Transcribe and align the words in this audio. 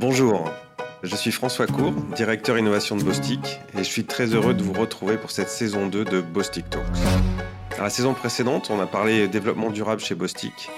Bonjour, 0.00 0.48
je 1.02 1.16
suis 1.16 1.32
François 1.32 1.66
Cour, 1.66 1.90
directeur 2.14 2.56
innovation 2.56 2.94
de 2.94 3.02
Bostik, 3.02 3.58
et 3.74 3.78
je 3.78 3.82
suis 3.82 4.04
très 4.04 4.26
heureux 4.26 4.54
de 4.54 4.62
vous 4.62 4.72
retrouver 4.72 5.16
pour 5.16 5.32
cette 5.32 5.48
saison 5.48 5.88
2 5.88 6.04
de 6.04 6.20
Bostik 6.20 6.70
Talks. 6.70 6.86
À 7.76 7.82
la 7.82 7.90
saison 7.90 8.14
précédente, 8.14 8.70
on 8.70 8.78
a 8.78 8.86
parlé 8.86 9.26
développement 9.26 9.70
durable 9.70 10.00
chez 10.00 10.14
Bostik. 10.14 10.70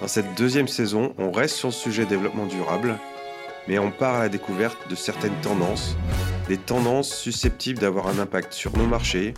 Dans 0.00 0.08
cette 0.08 0.34
deuxième 0.34 0.66
saison, 0.66 1.14
on 1.16 1.30
reste 1.30 1.54
sur 1.54 1.68
le 1.68 1.74
sujet 1.74 2.06
développement 2.06 2.46
durable, 2.46 2.98
mais 3.68 3.78
on 3.78 3.92
part 3.92 4.16
à 4.16 4.22
la 4.22 4.28
découverte 4.28 4.78
de 4.90 4.96
certaines 4.96 5.40
tendances, 5.42 5.96
des 6.48 6.58
tendances 6.58 7.14
susceptibles 7.14 7.78
d'avoir 7.78 8.08
un 8.08 8.18
impact 8.18 8.52
sur 8.52 8.76
nos 8.76 8.86
marchés, 8.86 9.32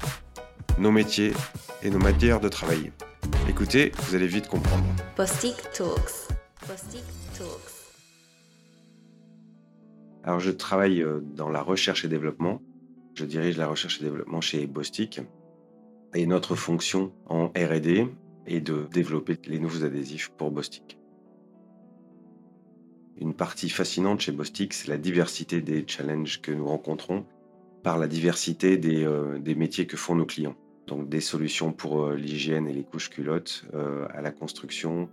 nos 0.79 0.91
métiers 0.91 1.35
et 1.83 1.91
nos 1.91 1.99
manières 1.99 2.41
de 2.41 2.49
travailler. 2.49 2.93
Écoutez, 3.47 3.93
vous 4.05 4.15
allez 4.15 4.27
vite 4.27 4.49
comprendre. 4.49 4.85
Bostik 5.19 5.57
Talks. 5.75 6.33
Alors, 10.25 10.39
je 10.39 10.51
travaille 10.53 11.03
euh, 11.03 11.21
dans 11.21 11.49
la 11.49 11.63
recherche 11.63 12.05
et 12.05 12.09
développement. 12.09 12.63
Je 13.15 13.25
dirige 13.25 13.57
la 13.57 13.67
recherche 13.67 14.01
et 14.01 14.05
développement 14.05 14.41
chez 14.41 14.67
Bostik. 14.67 15.21
Et 16.15 16.27
notre 16.27 16.55
fonction 16.55 17.13
en 17.27 17.47
R&D 17.49 18.07
est 18.47 18.61
de 18.61 18.87
développer 18.93 19.39
les 19.47 19.59
nouveaux 19.59 19.85
adhésifs 19.85 20.31
pour 20.37 20.51
Bostik. 20.51 20.99
Une 23.19 23.35
partie 23.35 23.69
fascinante 23.69 24.21
chez 24.21 24.33
Bostik, 24.33 24.75
c'est 24.75 24.89
la 24.89 24.99
diversité 24.99 25.61
des 25.61 25.85
challenges 25.87 26.41
que 26.41 26.53
nous 26.53 26.67
rencontrons 26.67 27.25
par 27.83 27.99
la 27.99 28.07
diversité 28.07 28.77
des, 28.77 29.05
euh, 29.05 29.39
métiers 29.57 29.87
que 29.87 29.97
font 29.97 30.15
nos 30.15 30.27
clients. 30.27 30.57
Donc 30.87 31.09
des 31.09 31.21
solutions 31.21 31.73
pour 31.73 32.05
euh, 32.05 32.15
l'hygiène 32.15 32.69
et 32.69 32.73
les 32.73 32.85
couches 32.85 33.11
culottes, 33.11 33.65
à 34.11 34.23
la 34.23 34.31
construction, 34.31 35.09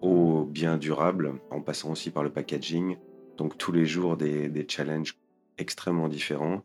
aux 0.00 0.44
biens 0.44 0.78
durables, 0.78 1.34
en 1.50 1.60
passant 1.60 1.90
aussi 1.90 2.10
par 2.10 2.22
le 2.22 2.30
packaging. 2.30 2.96
Donc 3.36 3.58
tous 3.58 3.72
les 3.72 3.86
jours 3.86 4.16
des, 4.16 4.48
des 4.48 4.66
challenges 4.68 5.16
extrêmement 5.58 6.08
différents. 6.08 6.62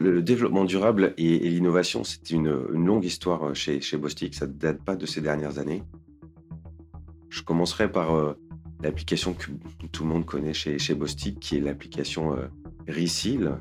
Le 0.00 0.22
développement 0.22 0.64
durable 0.64 1.12
et, 1.16 1.38
l'innovation, 1.50 2.04
c'est 2.04 2.30
une, 2.30 2.50
longue 2.50 3.04
histoire 3.04 3.54
chez, 3.54 3.80
chez 3.80 3.96
Bostik. 3.96 4.34
Ça 4.34 4.46
ne 4.46 4.52
date 4.52 4.82
pas 4.84 4.94
de 4.94 5.06
ces 5.06 5.20
dernières 5.20 5.58
années. 5.58 5.82
Je 7.30 7.42
commencerai 7.42 7.90
par 7.90 8.14
euh, 8.14 8.34
l'application 8.80 9.34
que 9.34 9.46
tout 9.90 10.04
le 10.04 10.10
monde 10.10 10.24
connaît 10.24 10.54
chez, 10.54 10.78
chez 10.78 10.94
Bostik, 10.94 11.40
qui 11.40 11.56
est 11.56 11.60
l'application 11.60 12.36
euh, 12.36 12.46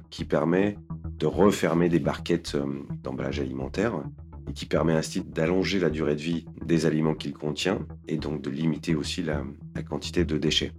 qui 0.09 0.25
permet 0.25 0.77
de 1.17 1.25
refermer 1.25 1.89
des 1.89 1.99
barquettes 1.99 2.55
euh, 2.55 2.65
d'emballage 3.03 3.39
alimentaire 3.39 4.03
qui 4.53 4.65
permet 4.65 4.93
ainsi 4.93 5.21
d'allonger 5.21 5.79
la 5.79 5.89
durée 5.89 6.15
de 6.15 6.21
vie 6.21 6.45
des 6.65 6.85
aliments 6.85 7.15
qu'il 7.15 7.33
contient 7.33 7.79
et 8.07 8.17
donc 8.17 8.41
de 8.41 8.49
limiter 8.49 8.95
aussi 8.95 9.21
la, 9.23 9.43
quantité 9.87 10.25
de 10.25 10.37
déchets. 10.37 10.71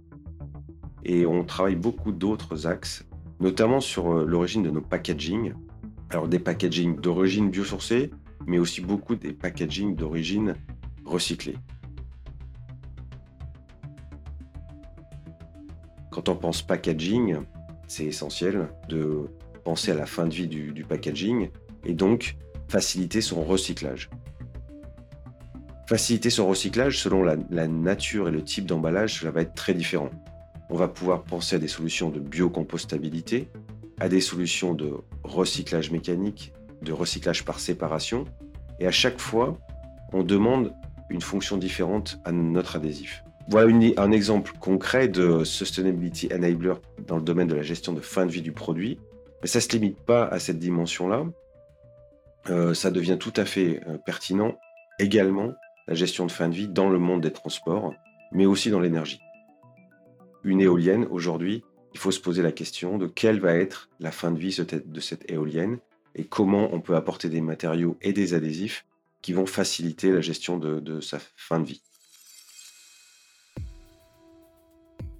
Et 1.03 1.25
on 1.25 1.43
travaille 1.43 1.75
beaucoup 1.75 2.11
d'autres 2.11 2.67
axes, 2.67 3.05
notamment 3.39 3.79
sur 3.79 4.11
euh, 4.11 4.25
l'origine 4.25 4.63
de 4.63 4.69
nos 4.69 4.81
packaging. 4.81 5.53
Alors 6.09 6.27
des 6.27 6.39
packaging 6.39 6.99
d'origine 6.99 7.49
biosourcée, 7.49 8.11
mais 8.45 8.59
aussi 8.59 8.81
beaucoup 8.81 9.15
des 9.15 9.31
packaging 9.31 9.95
d'origine 9.95 10.55
recyclée. 11.05 11.55
Quand 16.11 16.27
on 16.27 16.35
pense 16.35 16.61
packaging, 16.61 17.37
c'est 17.87 18.05
essentiel 18.05 18.69
de 18.89 19.27
penser 19.63 19.91
à 19.91 19.95
la 19.95 20.05
fin 20.05 20.25
de 20.25 20.33
vie 20.33 20.47
du 20.47 20.83
packaging 20.83 21.49
et 21.85 21.93
donc 21.93 22.35
faciliter 22.69 23.21
son 23.21 23.43
recyclage. 23.43 24.09
Faciliter 25.87 26.29
son 26.29 26.47
recyclage, 26.47 26.99
selon 26.99 27.23
la, 27.23 27.67
nature 27.67 28.29
et 28.29 28.31
le 28.31 28.43
type 28.43 28.65
d'emballage, 28.65 29.19
cela 29.19 29.31
va 29.31 29.41
être 29.41 29.55
très 29.55 29.73
différent. 29.73 30.11
On 30.69 30.75
va 30.75 30.87
pouvoir 30.87 31.23
penser 31.23 31.55
à 31.55 31.59
des 31.59 31.67
solutions 31.67 32.11
de 32.11 32.19
biocompostabilité, 32.19 33.49
à 33.99 34.07
des 34.07 34.21
solutions 34.21 34.75
de 34.75 34.93
recyclage 35.23 35.89
mécanique, 35.89 36.53
de 36.83 36.93
recyclage 36.93 37.43
par 37.43 37.59
séparation, 37.59 38.25
et 38.79 38.85
à 38.85 38.91
chaque 38.91 39.19
fois, 39.19 39.57
on 40.13 40.23
demande 40.23 40.71
une 41.09 41.21
fonction 41.21 41.57
différente 41.57 42.19
à 42.23 42.31
notre 42.31 42.75
adhésif. 42.75 43.23
Voilà 43.47 43.75
un 43.97 44.11
exemple 44.11 44.53
concret 44.59 45.07
de 45.07 45.43
Sustainability 45.43 46.29
Enabler 46.31 46.75
dans 47.07 47.17
le 47.17 47.23
domaine 47.23 47.47
de 47.47 47.55
la 47.55 47.63
gestion 47.63 47.93
de 47.93 47.99
fin 47.99 48.27
de 48.27 48.31
vie 48.31 48.43
du 48.43 48.51
produit. 48.51 48.99
Mais 49.41 49.47
ça 49.47 49.57
ne 49.57 49.63
se 49.63 49.69
limite 49.69 49.99
pas 50.01 50.25
à 50.27 50.37
cette 50.37 50.59
dimension-là. 50.59 51.25
Euh, 52.47 52.73
ça 52.73 52.91
devient 52.91 53.17
tout 53.19 53.33
à 53.35 53.45
fait 53.45 53.81
euh, 53.87 53.97
pertinent 53.97 54.57
également 54.97 55.53
la 55.87 55.93
gestion 55.93 56.25
de 56.25 56.31
fin 56.31 56.49
de 56.49 56.55
vie 56.55 56.67
dans 56.67 56.89
le 56.89 56.99
monde 56.99 57.21
des 57.21 57.31
transports, 57.31 57.93
mais 58.31 58.45
aussi 58.45 58.69
dans 58.69 58.79
l'énergie. 58.79 59.19
Une 60.43 60.61
éolienne, 60.61 61.05
aujourd'hui, 61.09 61.63
il 61.93 61.99
faut 61.99 62.11
se 62.11 62.19
poser 62.19 62.41
la 62.41 62.51
question 62.51 62.97
de 62.97 63.07
quelle 63.07 63.39
va 63.39 63.55
être 63.55 63.89
la 63.99 64.11
fin 64.11 64.31
de 64.31 64.39
vie 64.39 64.55
de 64.85 64.99
cette 64.99 65.29
éolienne 65.31 65.79
et 66.15 66.25
comment 66.25 66.73
on 66.73 66.81
peut 66.81 66.95
apporter 66.95 67.29
des 67.29 67.41
matériaux 67.41 67.97
et 68.01 68.13
des 68.13 68.33
adhésifs 68.33 68.85
qui 69.21 69.33
vont 69.33 69.45
faciliter 69.45 70.11
la 70.11 70.21
gestion 70.21 70.57
de 70.57 71.01
sa 71.01 71.19
fin 71.35 71.59
de 71.59 71.65
vie. 71.65 71.81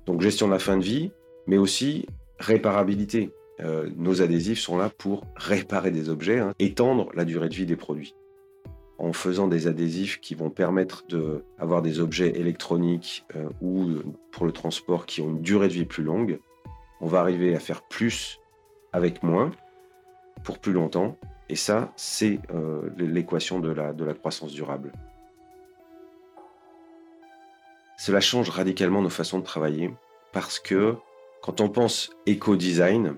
Donc 0.10 0.22
gestion 0.22 0.48
de 0.48 0.54
la 0.54 0.60
fin 0.60 0.76
de 0.76 0.84
vie, 0.84 1.12
mais 1.46 1.60
aussi 1.60 2.08
réparabilité. 2.40 3.32
Euh, 3.62 3.90
nos 3.96 4.22
adhésifs 4.22 4.60
sont 4.60 4.78
là 4.78 4.90
pour 4.90 5.26
réparer 5.36 5.92
des 5.92 6.10
objets, 6.10 6.40
hein, 6.40 6.54
étendre 6.60 7.10
la 7.14 7.26
durée 7.26 7.50
de 7.50 7.56
vie 7.56 7.66
des 7.66 7.76
produits. 7.76 8.16
En 8.98 9.14
faisant 9.14 9.48
des 9.48 9.68
adhésifs 9.68 10.20
qui 10.20 10.36
vont 10.36 10.50
permettre 10.50 11.06
d'avoir 11.08 11.82
des 11.82 12.00
objets 12.00 12.38
électroniques 12.38 13.26
euh, 13.36 13.50
ou 13.62 13.84
euh, 13.90 14.04
pour 14.32 14.46
le 14.46 14.52
transport 14.52 15.06
qui 15.06 15.22
ont 15.22 15.30
une 15.30 15.42
durée 15.42 15.68
de 15.68 15.74
vie 15.74 15.86
plus 15.86 16.04
longue, 16.04 16.40
on 17.02 17.08
va 17.08 17.20
arriver 17.20 17.56
à 17.56 17.60
faire 17.60 17.82
plus 17.82 18.40
avec 18.92 19.24
moins 19.24 19.52
pour 20.44 20.60
plus 20.60 20.74
longtemps. 20.74 21.18
Et 21.48 21.56
ça, 21.56 21.92
c'est 21.96 22.40
l'équation 22.98 23.60
de 23.60 23.72
la, 23.72 23.92
de 23.92 24.04
la 24.04 24.14
croissance 24.14 24.52
durable. 24.52 24.92
Cela 27.98 28.22
change 28.22 28.50
radicalement 28.50 29.02
nos 29.02 29.10
façons 29.10 29.40
de 29.40 29.44
travailler 29.44 29.92
parce 30.32 30.60
que 30.60 30.96
quand 31.42 31.60
on 31.60 31.70
pense 31.70 32.12
éco-design, 32.28 33.16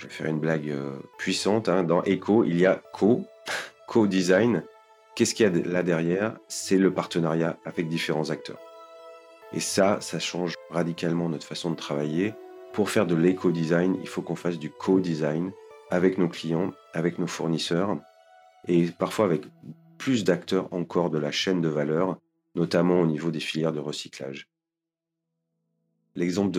je 0.00 0.06
vais 0.06 0.12
faire 0.12 0.28
une 0.28 0.40
blague 0.40 0.70
euh, 0.70 0.96
puissante, 1.18 1.68
hein, 1.68 1.82
dans 1.82 2.02
éco, 2.04 2.44
il 2.44 2.58
y 2.58 2.64
a 2.64 2.80
co, 2.94 3.26
co-design. 3.86 4.64
Qu'est-ce 5.14 5.34
qu'il 5.34 5.44
y 5.44 5.48
a 5.48 5.62
là 5.68 5.82
derrière? 5.82 6.38
C'est 6.48 6.78
le 6.78 6.90
partenariat 6.94 7.58
avec 7.66 7.86
différents 7.86 8.30
acteurs. 8.30 8.58
Et 9.52 9.60
ça, 9.60 10.00
ça 10.00 10.18
change 10.18 10.54
radicalement 10.70 11.28
notre 11.28 11.46
façon 11.46 11.70
de 11.70 11.76
travailler. 11.76 12.32
Pour 12.72 12.88
faire 12.88 13.04
de 13.04 13.14
l'éco-design, 13.14 13.98
il 14.00 14.08
faut 14.08 14.22
qu'on 14.22 14.36
fasse 14.36 14.58
du 14.58 14.70
co-design 14.70 15.52
avec 15.90 16.16
nos 16.16 16.28
clients, 16.28 16.72
avec 16.94 17.18
nos 17.18 17.26
fournisseurs 17.26 17.98
et 18.68 18.86
parfois 18.86 19.26
avec 19.26 19.42
plus 19.98 20.24
d'acteurs 20.24 20.72
encore 20.72 21.10
de 21.10 21.18
la 21.18 21.30
chaîne 21.30 21.60
de 21.60 21.68
valeur, 21.68 22.16
notamment 22.54 23.00
au 23.00 23.06
niveau 23.06 23.30
des 23.30 23.40
filières 23.40 23.72
de 23.72 23.80
recyclage. 23.80 24.48
L'exemple 26.14 26.58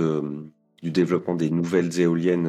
du 0.84 0.92
développement 0.92 1.36
des 1.36 1.50
nouvelles 1.50 2.00
éoliennes 2.00 2.48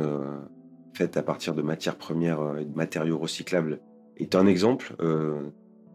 faites 0.94 1.16
à 1.16 1.22
partir 1.22 1.54
de 1.54 1.62
matières 1.62 1.97
premières 1.97 2.41
euh, 2.41 2.58
et 2.58 2.64
de 2.64 2.75
matériaux 2.75 3.19
recyclables 3.19 3.80
est 4.16 4.34
un 4.34 4.47
exemple 4.47 4.94
euh, 5.00 5.50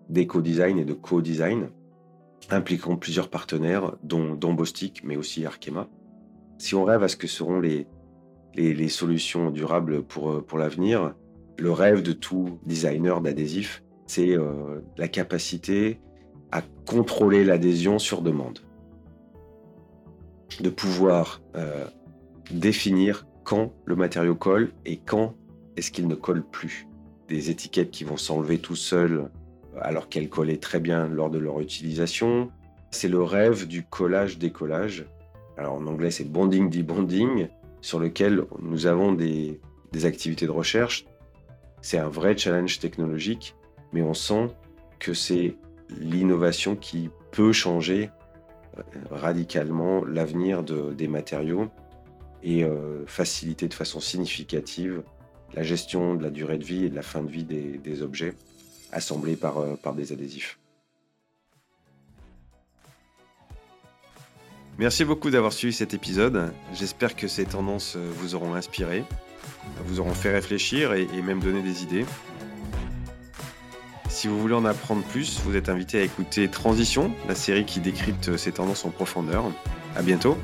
d'éco-design 0.09 0.79
et 0.79 0.85
de 0.85 0.93
co-design 0.93 1.69
impliquant 2.49 2.95
plusieurs 2.95 3.29
partenaires, 3.29 3.95
dont, 4.03 4.35
dont 4.35 4.55
mais 5.03 5.17
aussi 5.17 5.45
Arkema. 5.45 5.87
Si 6.57 6.75
on 6.75 6.83
rêve 6.83 7.03
à 7.03 7.07
ce 7.07 7.17
que 7.17 7.27
seront 7.27 7.59
les, 7.59 7.87
les, 8.55 8.89
solutions 8.89 9.51
durables 9.51 10.03
pour, 10.03 10.31
euh, 10.31 10.41
pour 10.41 10.57
l'avenir, 10.57 11.13
le 11.59 11.71
rêve 11.71 12.01
de 12.01 12.13
tout 12.13 12.59
designer 12.65 13.21
d'adhésifs, 13.21 13.83
c'est 14.05 14.37
la 14.97 15.07
capacité 15.09 15.99
à 16.53 16.61
contrôler 16.85 17.43
l'adhésion 17.43 17.99
sur 17.99 18.21
demande. 18.21 18.59
De 20.61 20.69
pouvoir 20.69 21.41
définir 22.51 23.27
quand 23.47 23.73
le 23.85 23.95
matériau 23.95 24.35
colle 24.35 24.73
et 24.85 24.97
quand 24.97 25.33
est-ce 25.77 25.89
qu'il 25.89 26.09
ne 26.09 26.15
colle 26.15 26.43
plus. 26.43 26.85
Des 27.29 27.49
étiquettes 27.49 27.91
qui 27.91 28.03
vont 28.03 28.17
s'enlever 28.17 28.57
tout 28.57 28.75
seuls 28.75 29.31
alors 29.79 30.09
qu'elles 30.09 30.27
collaient 30.27 30.57
très 30.57 30.81
bien 30.81 31.07
lors 31.07 31.29
de 31.29 31.37
leur 31.37 31.61
utilisation. 31.61 32.51
C'est 32.91 33.07
le 33.07 33.23
rêve 33.23 33.65
du 33.65 33.83
collage-décollage. 33.83 35.05
Alors 35.57 35.75
en 35.75 35.87
anglais 35.87 36.11
c'est 36.11 36.25
bonding 36.25 36.69
debonding 36.69 37.47
sur 37.79 37.99
lequel 37.99 38.43
nous 38.61 38.85
avons 38.85 39.13
des, 39.13 39.61
activités 40.03 40.45
de 40.45 40.51
recherche. 40.51 41.05
C'est 41.81 41.99
un 41.99 42.09
vrai 42.09 42.37
challenge 42.37 42.79
technologique, 42.79 43.55
mais 43.93 44.01
on 44.01 44.13
sent 44.13 44.49
que 44.99 45.13
c'est 45.13 45.55
l'innovation 45.97 46.75
qui 46.75 47.09
peut 47.31 47.53
changer 47.53 48.09
euh, 48.77 48.81
radicalement 49.09 50.03
l'avenir 50.03 50.63
de- 50.63 50.91
des 50.91 51.07
matériaux 51.07 51.69
et 52.43 52.63
euh, 52.63 53.05
faciliter 53.05 53.67
de 53.67 53.73
façon 53.73 53.99
significative 53.99 55.03
la 55.53 55.63
gestion 55.63 56.15
de 56.15 56.23
la 56.23 56.29
durée 56.29 56.57
de 56.57 56.63
vie 56.63 56.85
et 56.85 56.89
de 56.89 56.95
la 56.95 57.01
fin 57.01 57.21
de 57.21 57.31
vie 57.31 57.43
des, 57.43 58.01
objets 58.01 58.33
assemblés 58.91 59.35
par, 59.35 59.57
euh, 59.57 59.75
par 59.75 59.93
des 59.93 60.11
adhésifs. 60.11 60.59
Merci 64.77 65.05
beaucoup 65.05 65.31
d'avoir 65.31 65.53
suivi 65.53 65.73
cet 65.73 65.93
épisode. 65.95 66.51
J'espère 66.73 67.15
que 67.15 67.27
ces 67.27 67.45
tendances 67.45 67.95
euh, 67.95 68.11
vous 68.17 68.35
auront 68.35 68.53
inspiré, 68.53 69.03
vous 69.85 69.99
auront 69.99 70.13
fait 70.13 70.31
réfléchir 70.31 70.93
et, 70.93 71.07
et 71.13 71.21
même 71.21 71.39
donné 71.39 71.63
des 71.63 71.83
idées. 71.83 72.05
Si 74.09 74.27
vous 74.27 74.39
voulez 74.39 74.53
en 74.53 74.65
apprendre 74.65 75.03
plus, 75.03 75.39
vous 75.43 75.55
êtes 75.55 75.69
invité 75.69 75.99
à 75.99 76.03
écouter 76.03 76.47
Transition, 76.47 77.11
la 77.27 77.35
série 77.35 77.65
qui 77.65 77.79
décrypte 77.79 78.37
ces 78.37 78.51
tendances 78.51 78.85
en 78.85 78.89
profondeur. 78.89 79.45
À 79.95 80.01
bientôt. 80.01 80.37